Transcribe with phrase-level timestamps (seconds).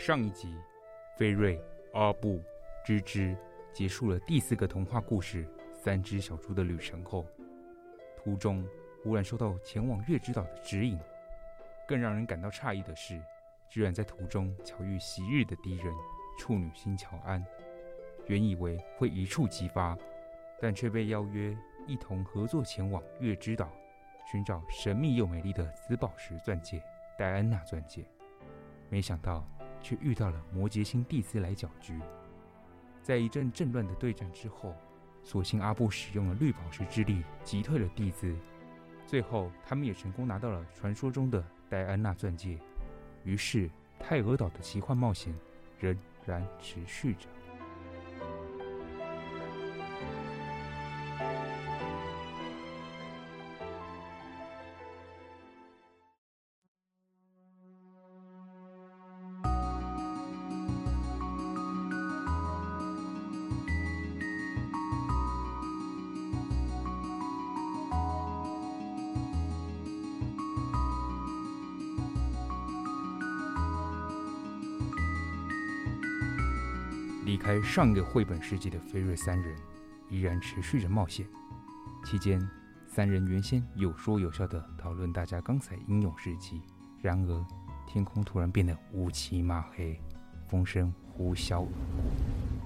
[0.00, 0.56] 上一集，
[1.14, 1.62] 菲瑞、
[1.92, 2.42] 阿布、
[2.82, 3.36] 芝芝
[3.70, 5.44] 结束了第四个童话故事
[5.74, 7.26] 《三只小猪》的旅程后，
[8.16, 8.66] 途中
[9.02, 10.98] 忽然收到前往月之岛的指引。
[11.86, 13.20] 更让人感到诧异的是，
[13.68, 15.92] 居然在途中巧遇昔日的敌人
[16.38, 17.44] 处女星乔安。
[18.26, 19.98] 原以为会一触即发，
[20.58, 21.54] 但却被邀约
[21.86, 23.68] 一同合作前往月之岛，
[24.32, 26.82] 寻找神秘又美丽的紫宝石钻戒——
[27.18, 28.02] 戴安娜钻戒。
[28.88, 29.46] 没想到。
[29.82, 31.98] 却遇到了摩羯星蒂斯来搅局，
[33.02, 34.74] 在一阵阵乱的对战之后，
[35.22, 38.34] 所幸阿布使用了绿宝石之力击退了蒂斯，
[39.06, 42.58] 最后他们也成功拿到了传说中的戴安娜钻戒。
[43.24, 45.34] 于是泰俄岛的奇幻冒险
[45.78, 47.28] 仍然持续着。
[77.30, 79.56] 离开上一个绘本世界的菲瑞三人，
[80.08, 81.24] 依然持续着冒险。
[82.04, 82.44] 期间，
[82.88, 86.60] 三人原先有说有笑的讨论大家刚才英勇事迹。
[87.00, 87.46] 然而，
[87.86, 89.96] 天空突然变得乌漆嘛黑，
[90.48, 91.68] 风声呼啸，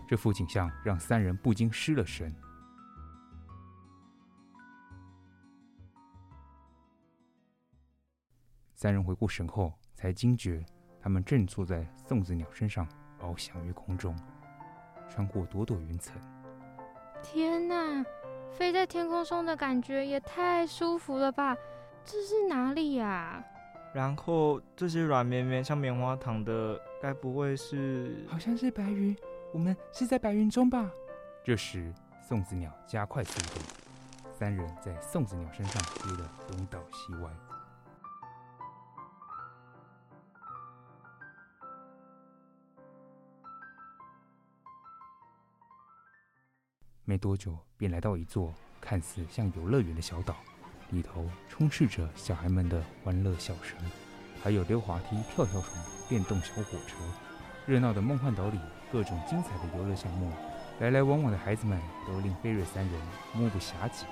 [0.09, 2.35] 这幅景象让三人不禁失了神。
[8.75, 10.65] 三人回过神后，才惊觉
[11.03, 12.89] 他们正坐在送子鸟身上，
[13.21, 14.17] 翱翔于空中。
[15.09, 16.15] 穿过朵朵云层，
[17.23, 18.05] 天哪！
[18.53, 21.57] 飞在天空中的感觉也太舒服了吧！
[22.05, 23.43] 这是哪里呀？
[23.93, 28.25] 然后这些软绵绵像棉花糖的，该不会是……
[28.29, 29.17] 好像是白云。
[29.53, 30.89] 我们是在白云中吧？
[31.43, 33.61] 这时，送子鸟加快速度，
[34.33, 37.31] 三人在送子鸟身上飞得东倒西歪。
[47.07, 50.37] 没多久，便来到一座看似像游乐园的小岛，
[50.89, 53.77] 里头充斥着小孩们的欢乐笑声，
[54.43, 56.97] 还有溜滑梯、跳跳床、电动小火车。
[57.67, 58.59] 热闹的梦幻岛里，
[58.91, 60.31] 各种精彩的游乐项目
[60.81, 63.01] 来来往往的孩子们都令菲瑞三人
[63.35, 64.07] 目不暇接。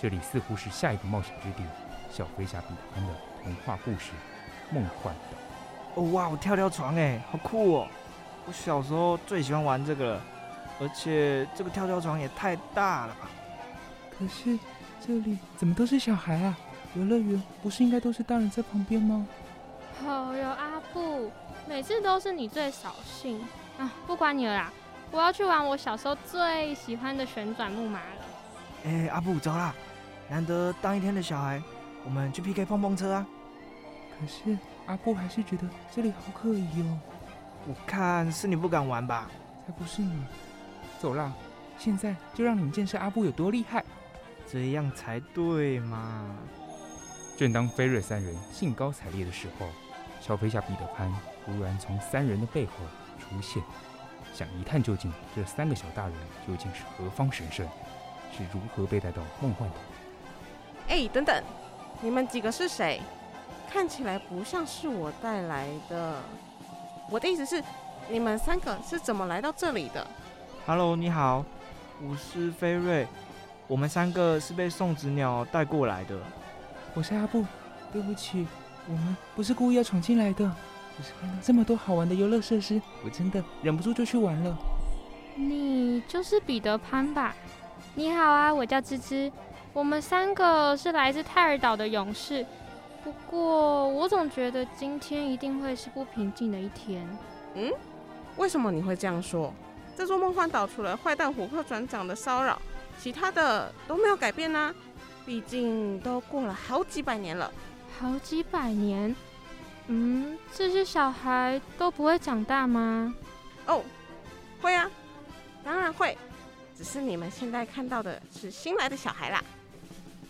[0.00, 1.64] 这里似乎是下一个冒险之地——
[2.08, 4.12] 小飞侠彼得潘的童话故事
[4.74, 6.00] 《梦幻岛》。
[6.00, 7.88] 哦哇，我跳跳床哎，好酷哦！
[8.46, 10.22] 我小时候最喜欢玩这个了，
[10.80, 13.30] 而且这个跳跳床也太大了吧？
[14.18, 14.58] 可是
[15.04, 16.56] 这里怎么都是小孩啊？
[16.94, 19.26] 游乐园不是应该都是大人在旁边吗？
[20.04, 21.30] 哦哟，阿布，
[21.66, 23.40] 每次都是你最扫兴
[23.78, 23.90] 啊！
[24.06, 24.72] 不管你了啦，
[25.10, 28.24] 我要去玩我小时候最喜欢的旋转木马了。
[28.84, 29.74] 哎，阿布，走啦！
[30.28, 31.62] 难得当一天的小孩，
[32.04, 33.26] 我们去 PK 碰碰车啊！
[34.18, 36.98] 可是阿布还是觉得这里好可疑哦。
[37.66, 39.30] 我看是你不敢玩吧？
[39.66, 40.26] 才不是呢！
[41.02, 41.32] 走啦，
[41.76, 43.84] 现在就让你们见识阿布有多厉害，
[44.48, 46.24] 这样才对嘛！
[47.36, 49.66] 正当菲瑞三人兴高采烈的时候，
[50.20, 51.12] 小飞侠彼得潘
[51.44, 52.72] 忽然从三人的背后
[53.18, 53.60] 出现，
[54.32, 56.14] 想一探究竟，这三个小大人
[56.46, 57.66] 究竟是何方神圣，
[58.30, 59.74] 是如何被带到梦幻岛？
[60.86, 61.42] 哎，等等，
[62.00, 63.00] 你们几个是谁？
[63.68, 66.20] 看起来不像是我带来的。
[67.10, 67.60] 我的意思是，
[68.08, 70.06] 你们三个是怎么来到这里的
[70.64, 71.44] ？Hello，你好，
[72.00, 73.04] 我是菲瑞，
[73.66, 76.16] 我们三个是被送子鸟带过来的。
[76.94, 77.44] 我是阿布，
[77.92, 78.46] 对不起，
[78.86, 80.48] 我们不是故意要闯进来的，
[80.96, 84.56] 只是看到这么多好玩的游乐设施，我真的忍不住就去玩了。
[85.34, 87.34] 你就是彼得潘吧？
[87.96, 89.32] 你好啊，我叫芝芝，
[89.72, 92.46] 我们三个是来自泰尔岛的勇士。
[93.02, 97.04] 不过，我总觉得今天一定会是不平静的一天。
[97.56, 97.72] 嗯，
[98.36, 99.52] 为什么你会这样说？
[99.96, 102.60] 这座梦幻岛除了坏蛋琥珀船长的骚扰，
[102.98, 104.74] 其他的都没有改变呢？
[105.24, 107.52] 毕竟都过了好几百年了。
[108.00, 109.14] 好几百年？
[109.86, 113.14] 嗯，这些小孩都不会长大吗？
[113.66, 113.82] 哦，
[114.60, 114.90] 会啊，
[115.62, 116.16] 当然会。
[116.76, 119.44] 只是你们现在看到的是新来的小孩啦。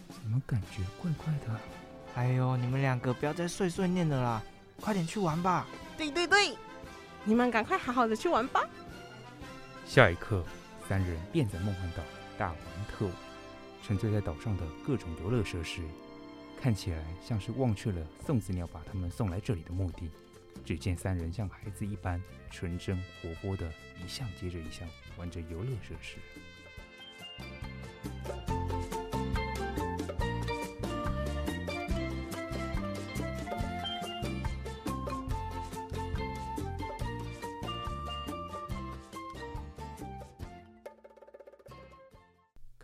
[0.09, 1.61] 怎么感觉怪怪的？
[2.15, 4.43] 哎呦，你们两个不要再碎碎念了啦，
[4.81, 5.67] 快点去玩吧！
[5.97, 6.55] 对对对，
[7.25, 8.63] 你们赶快好好的去玩吧。
[9.93, 10.43] 下一刻，
[10.89, 12.03] 三人便在梦幻岛
[12.39, 12.59] 大玩
[12.89, 13.15] 特玩，
[13.83, 15.83] 沉醉在岛上的各种游乐设施，
[16.59, 20.09] 看起来像是忘却了宋子鸟把他们送来这里的目的。
[20.65, 22.19] 只见三人像孩子一般
[22.51, 23.71] 纯真活泼的，
[24.03, 26.17] 一项接着一项玩着游乐设施。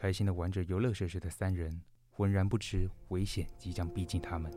[0.09, 4.51] 开心的玩着游乐设施的三人，浑然不知危险即将逼近他们。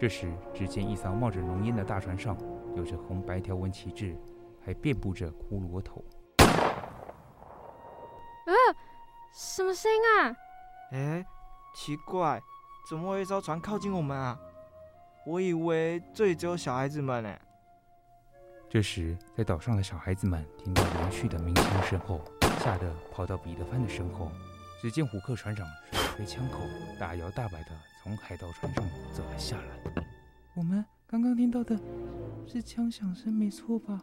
[0.00, 2.36] 这时，只见一艘冒着浓烟的大船上，
[2.74, 4.16] 有着红白条纹旗帜，
[4.64, 6.04] 还遍布着骷髅头。
[8.46, 8.52] 呃，
[9.32, 10.36] 什么声音啊？
[10.90, 11.24] 哎，
[11.72, 12.42] 奇怪，
[12.90, 14.36] 怎么会有一艘船靠近我们啊？
[15.24, 17.38] 我以为这里只有小孩子们呢。
[18.68, 22.20] 这时，在岛上的小孩子们听到连续的鸣枪声后，
[22.58, 24.32] 吓得跑到彼得潘的身后。
[24.80, 26.60] 只见虎克船长吹吹枪口，
[26.98, 27.70] 大摇大摆地
[28.02, 30.02] 从海盗船上走了下来。
[30.54, 31.78] 我们刚刚听到的
[32.46, 34.00] 是枪响声，没错吧？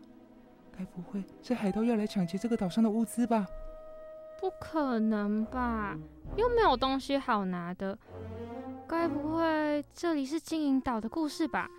[0.78, 3.46] 该不会是海盗要来抢劫这个岛上的物资吧？
[4.40, 5.98] 不可能吧？
[6.36, 7.98] 又没有东西好拿的。
[8.88, 11.70] 该不会这里是金银岛的故事吧？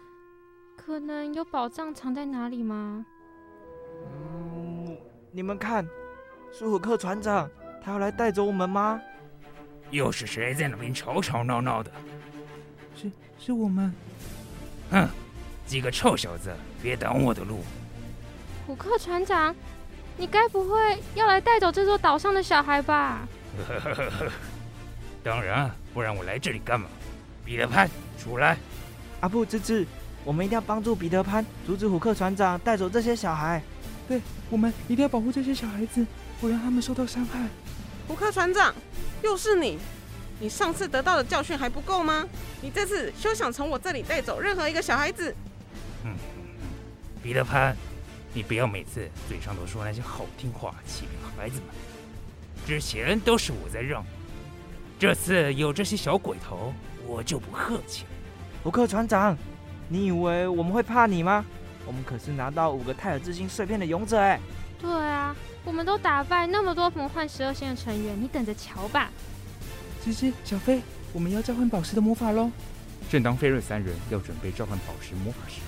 [0.77, 3.05] 可能有宝藏藏在哪里吗？
[4.07, 4.97] 嗯，
[5.31, 5.87] 你们看，
[6.53, 7.51] 是虎克船长。
[7.85, 8.99] 他要来带走我们吗？
[9.91, 11.91] 又是谁在那边吵吵闹闹的？
[12.97, 13.93] 是是我们。
[14.91, 15.07] 哼，
[15.67, 16.51] 几个臭小子，
[16.83, 17.63] 别挡我的路！
[18.67, 19.55] 虎克船长，
[20.17, 23.29] 你该不会要来带走这座岛上的小孩吧？
[23.69, 24.33] 呵呵呵呵，
[25.23, 26.89] 当然，不然我来这里干嘛？
[27.45, 27.87] 彼得潘，
[28.19, 28.57] 出来！
[29.21, 29.87] 阿布、芝芝，
[30.25, 33.63] 我们一定要帮助彼得潘，阻止虎克船长带走这些小孩。
[34.09, 36.05] 对，我们一定要保护这些小孩子，
[36.45, 37.49] 不让他们受到伤害。
[38.07, 38.75] 胡克船长，
[39.23, 39.79] 又是你！
[40.39, 42.29] 你上次得到的教训还不够吗？
[42.61, 45.35] 你这次休想从我这里带走任何一个小孩子！
[46.05, 46.15] 嗯，
[47.23, 47.75] 彼得潘，
[48.35, 51.75] 你不要每次嘴上都说那些好听话欺骗孩子们。
[52.67, 54.05] 之前都是我在让，
[54.99, 56.75] 这次有这些小鬼头，
[57.07, 58.11] 我就不客气了。
[58.63, 59.35] 胡克船长，
[59.89, 61.43] 你以为我们会怕你吗？
[61.87, 64.39] 我们可是拿到五个泰尔之心碎片的勇者哎！
[64.79, 65.35] 对啊。
[65.65, 69.11] 我们都打败那么多魔幻十二星的成员，你等着瞧吧！
[70.05, 72.51] 芝芝、小飞，我们要召唤宝石的魔法喽！
[73.11, 75.61] 正当菲瑞三人要准备召唤宝石魔法时，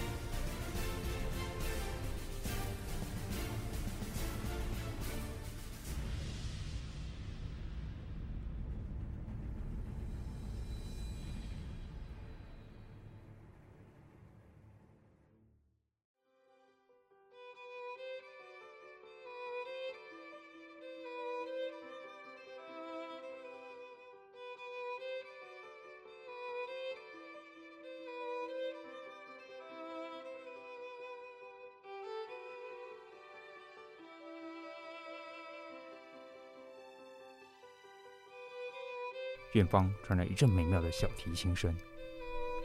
[39.56, 41.74] 远方传来一阵美妙的小提琴声，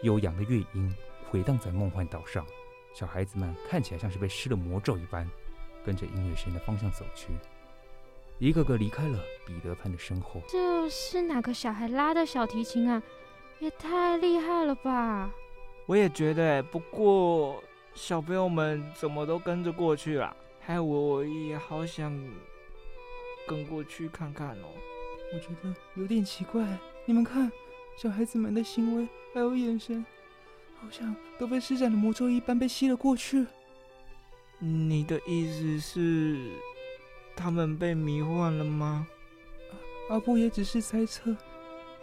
[0.01, 0.93] 悠扬的乐音
[1.29, 2.45] 回荡在梦幻岛上。
[2.93, 5.25] 小孩子们看起来像是被施了魔咒一般，
[5.85, 7.29] 跟着音乐声的方向走去，
[8.39, 10.41] 一个个离开了彼得潘的身后。
[10.49, 13.01] 这是哪个小孩拉的小提琴啊？
[13.59, 15.31] 也太厉害了吧！
[15.85, 22.11] 我也觉得，不过小朋友们怎么都跟着过去了，害我也好想
[23.47, 24.67] 跟过去看看哦。
[25.33, 26.65] 我觉得有点奇怪，
[27.05, 27.51] 你们看，
[27.97, 30.05] 小孩子们的行为还有眼神。
[30.81, 33.45] 好像都被施展的魔咒一般被吸了过去。
[34.57, 36.49] 你的意思是，
[37.35, 39.05] 他们被迷幻了吗？
[40.09, 41.37] 阿布也只是猜测，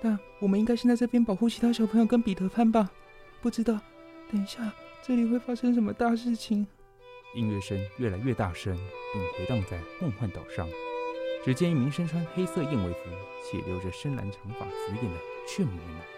[0.01, 2.89] 但我们应该先在这边保护其他小朋友跟彼得潘吧。
[3.43, 3.81] 不知道，
[4.31, 6.65] 等一下这里会发生什么大事情？
[7.35, 8.79] 音乐声越来越大声，
[9.13, 10.69] 并回荡在梦幻岛上。
[11.45, 12.99] 只见一名身穿黑色燕尾服
[13.45, 16.18] 且留着深蓝长发紫眼的俊美男。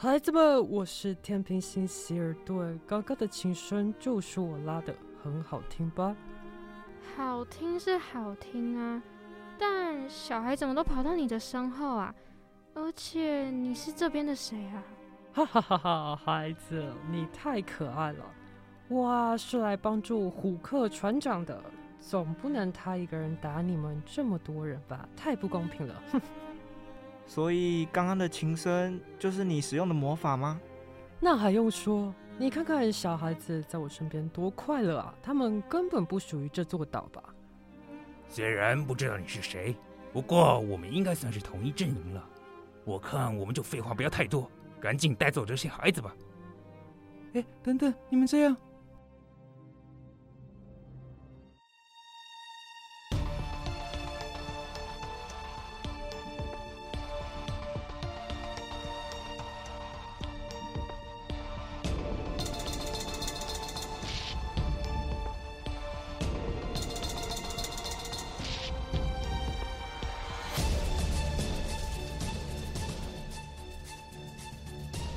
[0.00, 2.78] 孩子们，我是天平星希尔顿。
[2.86, 6.14] 刚刚的琴声就是我拉的，很好听吧？
[7.16, 9.02] 好听是好听啊，
[9.58, 12.14] 但小孩怎么都跑到你的身后啊？
[12.74, 14.84] 而且你是这边的谁啊？
[15.32, 16.14] 哈哈哈哈！
[16.14, 18.24] 孩子，你太可爱了。
[18.90, 21.60] 哇是来帮助虎克船长的，
[21.98, 25.08] 总不能他一个人打你们这么多人吧？
[25.16, 26.02] 太不公平了！
[26.12, 26.20] 哼。
[27.28, 30.58] 所以刚刚的琴声就是你使用的魔法吗？
[31.20, 32.12] 那还用说？
[32.38, 35.14] 你看看小孩子在我身边多快乐啊！
[35.22, 37.22] 他们根本不属于这座岛吧？
[38.28, 39.76] 虽然不知道你是谁，
[40.12, 42.24] 不过我们应该算是同一阵营了。
[42.84, 46.14] 我看我们就废话不要太多，赶紧带走这些孩子吧。
[47.34, 48.56] 哎，等等，你们这样。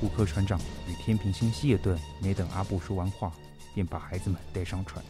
[0.02, 3.32] 虎克船长与天平星希尔顿没等阿布说完话，
[3.72, 5.00] 便把孩子们带上船，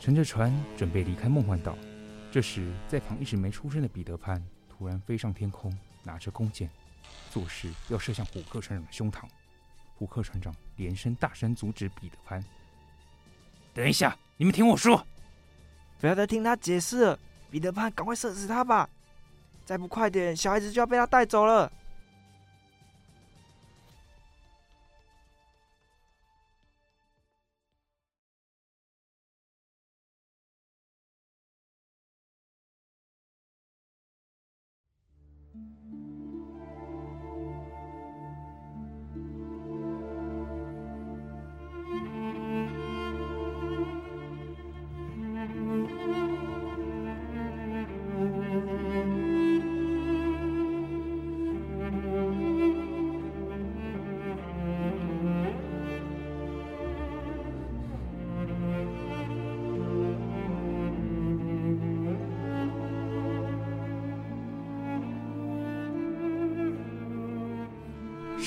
[0.00, 1.76] 乘着船准备离开梦幻岛。
[2.32, 6.70] 这时，在旁一直没出声的彼得潘突然飞上天空，拿着弓箭，
[7.30, 9.24] 作势要射向虎克船长的胸膛。
[9.94, 12.42] 虎克船长连声大声阻止彼得潘
[13.74, 15.06] ：“等一下，你们听我说，
[16.00, 17.18] 不要再听他解释了。
[17.50, 18.88] 彼得潘，赶快射死他吧！
[19.66, 21.70] 再不快点，小孩子就要被他带走了。”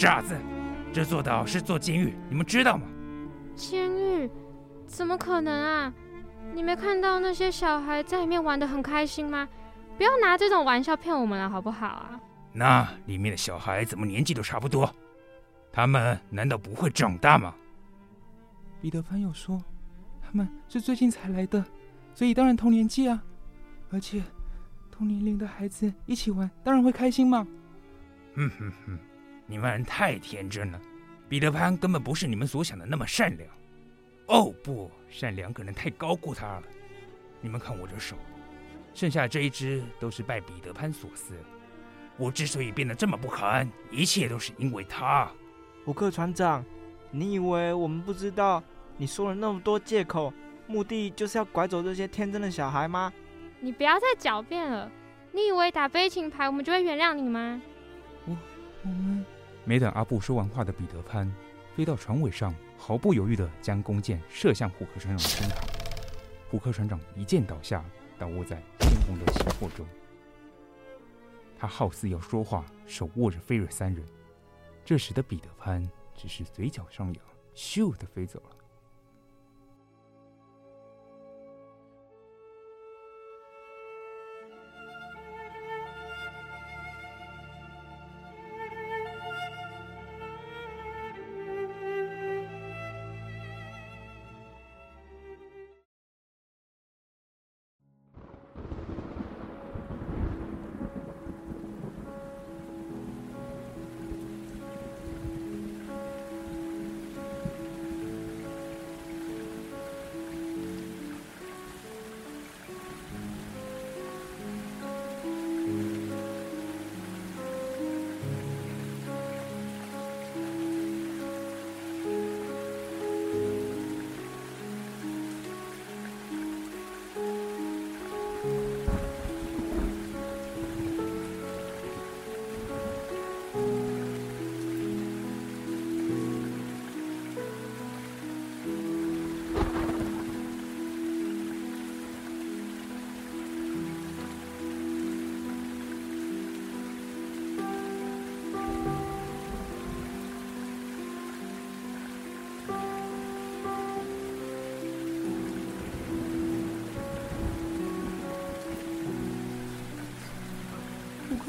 [0.04, 0.38] 傻子，
[0.92, 2.86] 这座岛是座监狱，你们知道吗？
[3.56, 4.30] 监狱？
[4.86, 5.94] 怎么可能啊？
[6.54, 9.48] 你没看到那些小孩在里面玩得很开心吗？
[9.98, 12.20] 不要拿这种玩笑骗我们了，好不好啊？
[12.52, 14.94] 那里面的小孩怎么年纪都差不多？
[15.72, 17.56] 他们难道不会长大吗？
[18.82, 19.64] 彼得潘有说，
[20.22, 21.64] 他们是最近才来的，
[22.14, 23.24] 所以当然同年纪啊。
[23.90, 24.22] 而且
[24.92, 27.48] 同年龄的孩子一起玩，当然会开心嘛。
[28.36, 29.00] 哼哼哼。
[29.54, 30.82] 你们太天真了，
[31.30, 33.48] 彼得潘根本不是你们所想的那么善良。
[34.26, 36.64] 哦不，善良可能太高估他了。
[37.40, 38.16] 你们看我的手，
[38.96, 41.36] 剩下这一只都是拜彼得潘所赐。
[42.18, 45.32] 我之所以变得这么不堪，一切都是因为他。
[45.86, 46.66] 胡克船长，
[47.12, 48.64] 你以为我们不知道
[48.98, 50.34] 你说了那么多借口，
[50.66, 53.14] 目的就是要拐走这些天真的小孩吗？
[53.60, 54.92] 你不要再狡辩了。
[55.32, 57.62] 你以为打悲情牌我们就会原谅你吗？
[58.26, 58.36] 我
[58.86, 59.13] 我们
[59.66, 61.34] 没等阿布说完话的彼得潘
[61.76, 65.58] 飞到船尾上，毫不犹豫地将弓箭射向虎克船长的身旁。
[66.52, 67.84] 虎克船长一箭倒下，
[68.20, 69.86] 倒卧在鲜红的血泊中。
[71.58, 74.06] 他好似要说话，手握着菲瑞三人。
[74.86, 78.56] 这时的彼得潘只是嘴角上扬，咻的飞走了。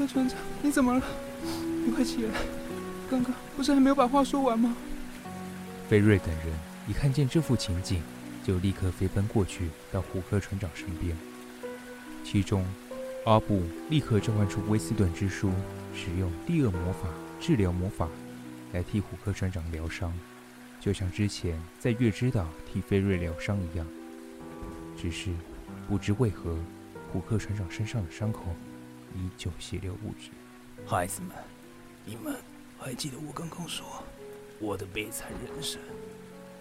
[0.07, 1.01] 船长，你怎么了？
[1.85, 2.31] 你快起来！
[3.09, 4.75] 刚刚不是还没有把话说完吗？
[5.87, 6.47] 菲瑞等人
[6.87, 8.01] 一看见这幅情景，
[8.43, 11.15] 就立刻飞奔过去到胡克船长身边。
[12.23, 12.65] 其中，
[13.25, 15.51] 阿布立刻召唤出威斯顿之书，
[15.93, 17.07] 使用第二魔法
[17.39, 18.07] 治疗魔法
[18.73, 20.11] 来替胡克船长疗伤，
[20.79, 23.85] 就像之前在月之岛替菲瑞疗伤一样。
[24.97, 25.29] 只是
[25.87, 26.57] 不知为何，
[27.11, 28.43] 胡克船长身上的伤口。
[29.15, 30.29] 依旧血流不止。
[30.85, 31.31] 孩子们，
[32.03, 32.35] 你们
[32.77, 34.03] 还记得我刚刚说
[34.59, 35.81] 我的悲惨人生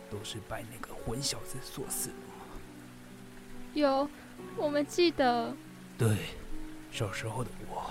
[0.09, 2.45] 都是拜那个混小子所赐的吗？
[3.75, 4.09] 有，
[4.57, 5.55] 我们记得。
[5.99, 6.17] 对，
[6.93, 7.91] 小时候的我，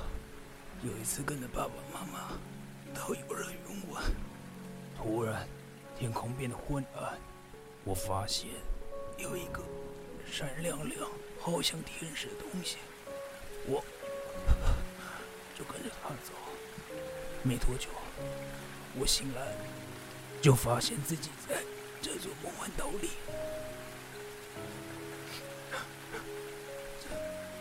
[0.81, 2.31] 有一次跟着爸爸妈妈
[2.95, 4.01] 到游乐园玩，
[4.97, 5.45] 突然
[5.97, 7.19] 天空变得昏暗，
[7.83, 8.49] 我发现
[9.17, 9.61] 有一个
[10.25, 11.01] 闪亮亮、
[11.39, 12.77] 好像天使的东西，
[13.67, 13.83] 我。
[15.57, 16.33] 就跟着他走，
[17.43, 17.89] 没多久，
[18.95, 19.55] 我醒来，
[20.41, 21.55] 就发现自己在
[22.01, 23.09] 这座梦幻岛里。
[27.01, 27.09] 这，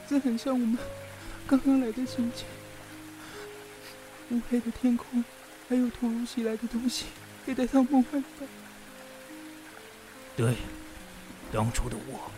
[0.19, 0.79] 这很像我们
[1.47, 2.45] 刚刚来的情景。
[4.31, 5.23] 乌黑的天空，
[5.69, 7.07] 还有突如其来的东西，
[7.47, 8.47] 也带到梦幻岛。
[10.35, 10.57] 对，
[11.53, 12.31] 当初的我，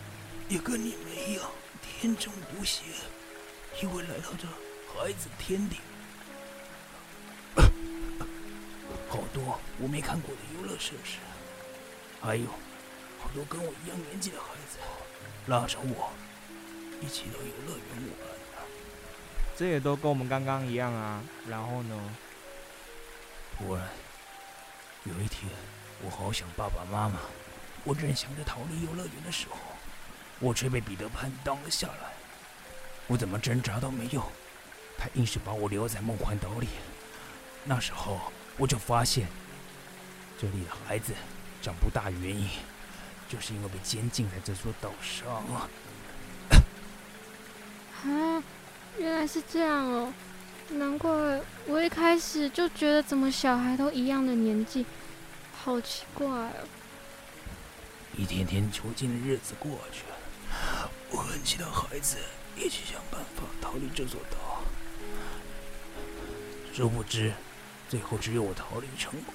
[0.49, 1.49] 也跟你们一样
[1.81, 2.83] 天真无邪。
[3.83, 4.47] 以为来到这
[4.93, 5.77] 孩子天地，
[9.09, 11.19] 好多我没看过的游乐设施，
[12.21, 12.47] 还有
[13.21, 14.79] 好多跟我一样年纪的孩子
[15.47, 16.13] 拉着我
[17.01, 18.35] 一起到游乐园玩。
[19.57, 21.23] 这也都跟我们刚刚一样啊。
[21.49, 22.17] 然后呢？
[23.57, 23.89] 突然
[25.05, 25.49] 有一天，
[26.03, 27.21] 我好想爸爸妈妈，
[27.85, 29.59] 我正想着逃离游乐园的时候，
[30.41, 32.14] 我却被彼得潘挡了下来。
[33.07, 34.25] 我怎么挣扎都没用，
[34.97, 36.69] 他硬是把我留在梦幻岛里。
[37.65, 38.19] 那时候
[38.57, 39.27] 我就发现，
[40.39, 41.13] 这里的孩子
[41.61, 42.49] 长不大，原因
[43.29, 45.69] 就是因为被监禁在这座岛上啊。
[48.09, 48.43] 啊，
[48.99, 50.13] 原来是这样哦，
[50.71, 51.11] 难怪
[51.67, 54.87] 我一开始就觉得怎么小孩都一样的年纪，
[55.63, 56.53] 好奇怪哦。
[58.17, 62.17] 一天天囚禁的日子过去了，我很期待孩子。
[62.57, 64.63] 一起想办法逃离这座岛，
[66.73, 67.33] 殊不知，
[67.89, 69.35] 最后只有我逃离成功。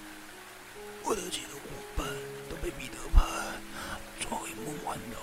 [1.03, 1.59] 我的几个伙
[1.97, 2.07] 伴
[2.49, 3.25] 都被彼得潘
[4.19, 5.19] 抓回梦幻岛，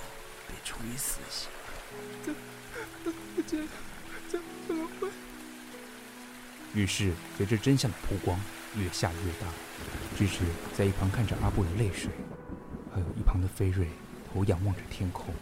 [0.46, 1.48] 被处以死刑。
[2.24, 2.34] 这、
[3.46, 3.66] 这、
[4.30, 5.08] 这怎么会？
[6.74, 8.38] 于是，随着真相的曝光，
[8.76, 9.46] 越下越大。
[10.18, 10.40] 只是
[10.76, 12.10] 在一旁看着阿布的泪水，
[12.92, 13.88] 还有一旁的菲瑞，
[14.30, 15.34] 头仰望着天空，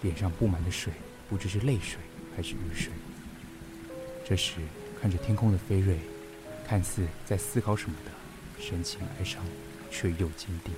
[0.00, 0.92] 脸上布满了水。
[1.28, 1.98] 不知是泪水
[2.36, 2.90] 还是雨水。
[4.24, 4.54] 这时，
[5.00, 5.98] 看着天空的飞瑞，
[6.66, 8.10] 看似在思考什么的，
[8.62, 9.44] 神情哀伤，
[9.90, 10.72] 却又坚定。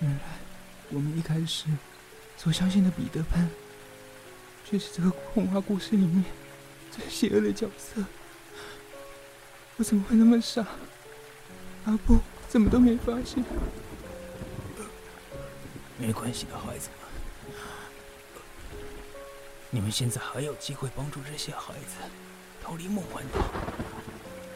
[0.00, 0.18] 原来，
[0.90, 1.66] 我们一开始
[2.36, 3.48] 所相信的彼得潘，
[4.64, 6.24] 却是这个童话故事里面
[6.90, 8.02] 最邪恶的角色。
[9.76, 10.66] 我怎么会那么傻？
[11.84, 13.44] 阿布怎么都没发现？
[15.98, 17.01] 没关系的，孩子们，
[19.74, 21.96] 你们现在还有机会帮助这些孩子
[22.62, 23.40] 逃离梦幻岛。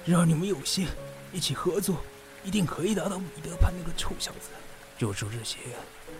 [0.04, 0.86] 只要你们有心，
[1.32, 2.02] 一起合作，
[2.44, 4.50] 一定可以打倒彼得潘那个臭小子，
[4.98, 5.56] 救出这些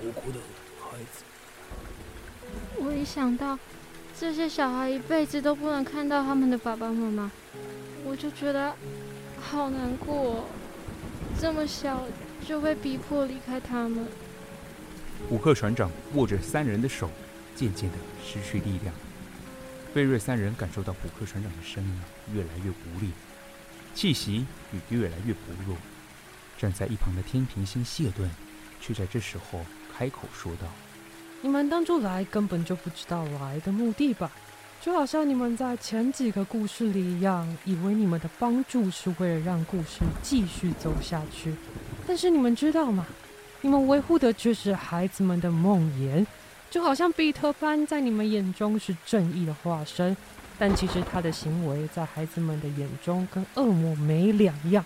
[0.03, 0.39] 无辜的
[0.81, 1.23] 孩子。
[2.79, 3.59] 我一想到
[4.19, 7.31] 这些小孩一辈子都不能看到他们的爸爸妈妈，
[8.03, 8.75] 我就觉得
[9.39, 10.47] 好难过。
[11.39, 12.03] 这么小
[12.49, 14.09] 就被逼迫离开他们。
[15.29, 17.11] 虎克船长握着三人的手，
[17.57, 18.95] 渐渐的失去力量。
[19.93, 22.01] 贝瑞三人感受到虎克船长的声音
[22.33, 23.11] 越来越无力。
[23.95, 25.75] 气息也越来越薄弱，
[26.59, 28.31] 站在一旁的天平星谢顿，
[28.79, 29.65] 却在这时候
[29.97, 30.69] 开口说道
[31.41, 34.31] ：“你们当初来根本就不知道来的目的吧？
[34.83, 41.55] 就好像你们在前几个故事里一样，以为你们的帮助是为了让故事继续走下去。
[42.07, 43.07] 但是你们知道吗？
[43.63, 46.25] 你们维护的却是孩子们的梦魇，
[46.71, 50.17] 就好像彼特潘在你们眼中是正义的化身。”
[50.59, 54.83] 但其实他的行为在孩子们的眼中跟恶魔没两样。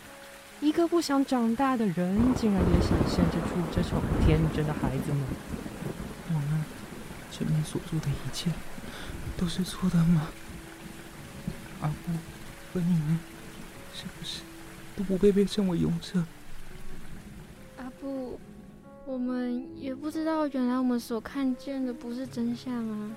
[0.61, 5.23] 一个不想长大的人，竟然也想限制住这种天真的孩子们。
[6.29, 6.65] 我们
[7.31, 8.51] 前面所做的一切
[9.37, 10.29] 都是错的吗？
[11.81, 12.13] 阿布
[12.75, 13.19] 和你们
[13.95, 14.41] 是不是
[14.97, 16.23] 都不配被称为勇者？
[17.79, 18.39] 阿布，
[19.11, 23.11] 我们也不知道，原来我们所看见的不是真相啊。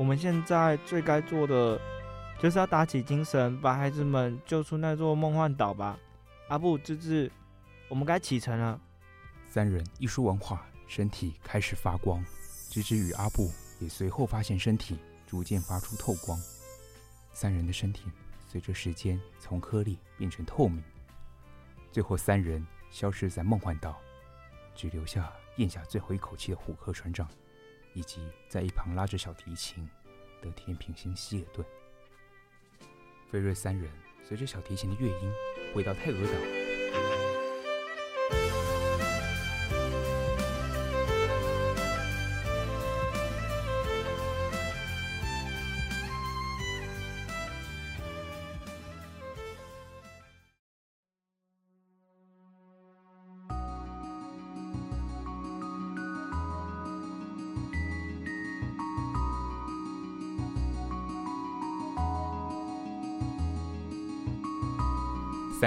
[0.00, 1.78] 我们现在最该做的，
[2.38, 5.98] 就是要打起精神，把孩子们救出那座梦幻岛吧。
[6.48, 7.30] 阿布、芝芝，
[7.86, 8.80] 我们该启程了。
[9.46, 12.24] 三人一说完话，身体开始发光。
[12.70, 16.40] 芝芝与阿布也随后发现身体逐渐发出透光。
[17.34, 18.04] 三人的身体
[18.48, 20.82] 随着时间从颗粒变成透明，
[21.92, 23.98] 最后三人消失在梦幻岛，
[24.74, 27.28] 只留下咽下最后一口气的虎克船长。
[27.92, 29.88] 以及在一旁拉着小提琴
[30.40, 31.64] 的天平星希尔顿，
[33.30, 33.90] 菲瑞三人
[34.22, 35.32] 随着小提琴的乐音
[35.74, 37.29] 回到泰俄岛。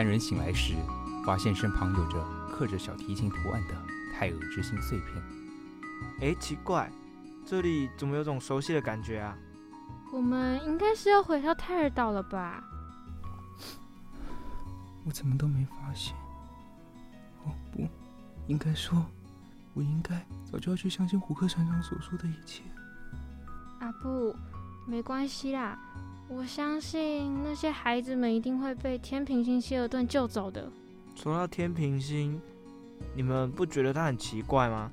[0.03, 0.75] 三人醒来时，
[1.25, 3.75] 发现身旁有着刻着小提琴图案的
[4.13, 5.23] 泰尔之心碎片。
[6.19, 6.91] 哎，奇怪，
[7.45, 9.33] 这里怎么有种熟悉的感觉啊？
[10.11, 12.61] 我们应该是要回到泰尔岛了吧？
[15.05, 16.13] 我怎么都没发现？
[17.45, 17.87] 哦，不，
[18.47, 19.05] 应该说，
[19.73, 22.61] 我应该早就要去相信胡克船长所说的一切。
[23.79, 24.35] 阿布，
[24.85, 25.79] 没关系啦。
[26.27, 30.71] 我相信那些孩子们一定会被天平星希尔顿救走的。
[31.15, 32.41] 说到天平星，
[33.15, 34.91] 你们不觉得他很奇怪吗？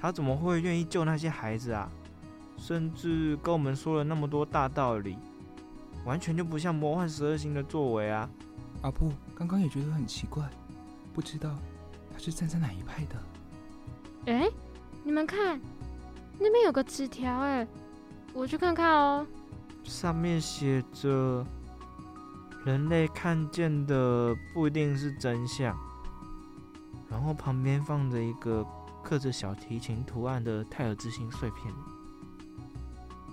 [0.00, 1.90] 他怎么会愿意救那些孩子啊？
[2.56, 5.16] 甚至跟我们说了那么多大道理，
[6.04, 8.28] 完全就不像魔幻十二星的作为啊！
[8.82, 10.44] 阿布刚刚也觉得很奇怪，
[11.12, 11.56] 不知道
[12.12, 14.32] 他是站在哪一派的。
[14.32, 14.48] 哎，
[15.02, 15.60] 你们看，
[16.38, 17.66] 那边有个纸条，哎，
[18.38, 19.26] 我去看看哦。
[19.82, 21.44] 上面写着
[22.64, 25.76] ：“人类看见的不一定是真相。”
[27.10, 28.64] 然后旁边放着一个
[29.02, 31.74] 刻着小提琴图案的泰尔之心碎片。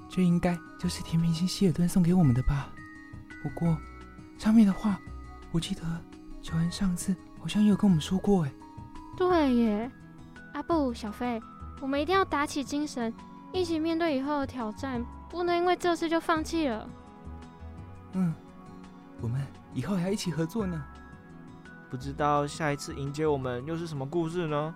[0.10, 2.70] 这应该就是甜平星希尔顿送给我们的吧？
[3.44, 3.78] 不过
[4.40, 5.00] 上面的话，
[5.52, 5.84] 我记得
[6.42, 8.44] 乔恩上次好像也有跟我们说过。
[8.44, 8.52] 哎，
[9.16, 9.92] 对耶，
[10.54, 11.40] 阿布、小飞，
[11.80, 13.14] 我们一定要打起精神，
[13.56, 15.04] 一起面对以后的挑战。
[15.30, 16.88] 不能因为这次就放弃了。
[18.12, 18.34] 嗯，
[19.22, 19.42] 我们
[19.74, 20.86] 以后还要一起合作呢。
[21.90, 24.76] 不知道下一次迎接我们又是什么故事呢？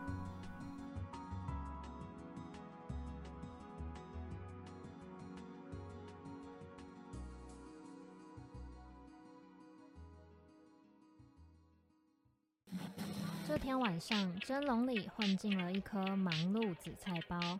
[13.48, 17.60] 这天晚上，蒸笼里混进了一颗忙碌紫菜包。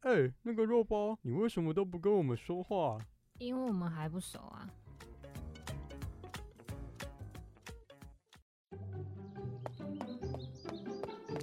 [0.00, 2.98] 哎、欸，那个肉包，你为什么都不跟我们说话？
[3.38, 4.68] 因为我们还不熟啊。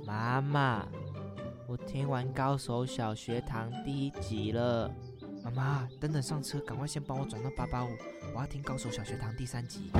[0.05, 0.87] 妈妈。
[1.67, 4.89] 我听完《高手小学堂》第一集了，
[5.43, 7.89] 妈妈，等等上车，赶快先帮我转到八八五，
[8.33, 9.91] 我要听《高手小学堂》第三集。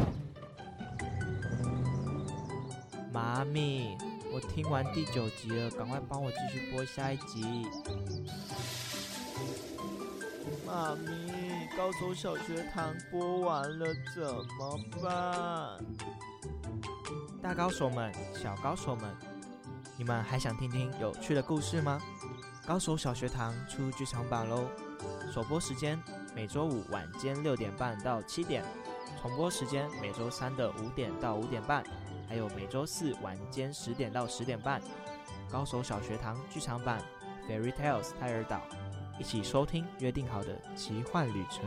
[3.12, 3.98] 妈咪，
[4.38, 7.66] 我听完第九集了，赶快帮我继续播下一集。
[10.64, 11.32] 妈咪，
[11.76, 14.24] 《高手小学堂》播完了怎
[14.60, 15.84] 么办？
[17.42, 19.10] 大高手们，小高手们。
[19.98, 22.00] 你们还想听听有趣的故事吗？
[22.64, 24.70] 高手小学堂出剧场版喽！
[25.34, 26.00] 首播时间
[26.36, 28.64] 每周五晚间六点半到七点，
[29.20, 31.84] 重播时间每周三的五点到五点半，
[32.28, 34.82] 还有每周四晚间十点到十点半。
[35.50, 37.02] 高手小学堂剧场版
[37.50, 38.58] 《Fairy Tales 泰尔岛》，
[39.20, 41.64] 一起收听约定好的奇幻旅程。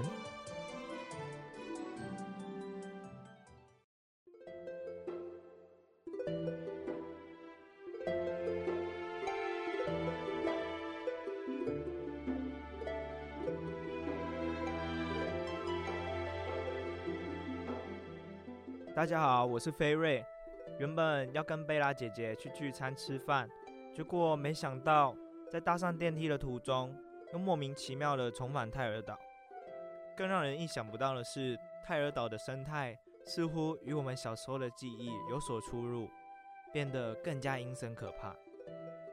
[18.95, 20.23] 大家好，我是菲瑞。
[20.79, 23.49] 原本要跟贝拉姐姐去聚餐吃饭，
[23.95, 25.15] 结果没想到
[25.51, 26.97] 在搭上电梯的途中，
[27.33, 29.19] 又莫名其妙的重返泰尔岛。
[30.17, 36.09] 更让人意想不到的是，泰尔岛的生态似乎与我们小时候的记忆有所出入，
[36.73, 38.35] 变得更加阴森可怕。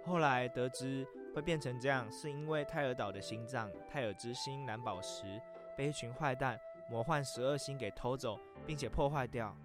[0.05, 5.41] 后来得知会变成这样，是因为泰尔岛的心脏泰尔之心蓝宝石
[5.75, 6.57] 被一群坏蛋
[6.89, 9.55] 魔幻十二星给偷走，并且破坏掉。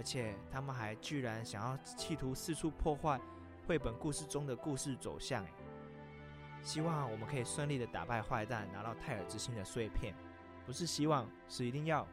[0.00, 3.20] 而且他们还居然想要企图四处破坏
[3.66, 5.52] 绘本故事中的故事走向，哎，
[6.62, 10.14] 希望我们可以顺利的打败坏蛋，拿到泰尔之心的碎片，
[10.64, 12.08] 不是希望，是一定要。